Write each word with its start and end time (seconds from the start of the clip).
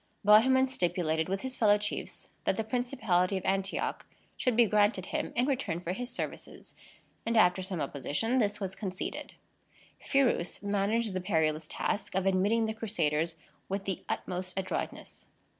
Bohemond 0.25 0.71
stipulated 0.71 1.29
with 1.29 1.41
his 1.41 1.55
fellow 1.55 1.77
chiefs 1.77 2.31
that 2.45 2.57
the 2.57 2.63
principality 2.63 3.37
of 3.37 3.45
Antioch 3.45 4.03
should 4.35 4.55
be 4.55 4.65
granted 4.65 5.05
him 5.05 5.31
in 5.35 5.45
return 5.45 5.79
for 5.79 5.93
his 5.93 6.09
services; 6.09 6.73
and, 7.23 7.37
after 7.37 7.61
some 7.61 7.79
opposition, 7.79 8.39
this 8.39 8.59
was 8.59 8.73
conceded. 8.73 9.33
Phirous 10.03 10.63
managed 10.63 11.13
the 11.13 11.21
perilous 11.21 11.67
task 11.67 12.15
of 12.15 12.25
admitting 12.25 12.65
the 12.65 12.73
Crusaders 12.73 13.35
with 13.69 13.85
the 13.85 14.03
utmost 14.09 14.57
adroitness. 14.57 15.27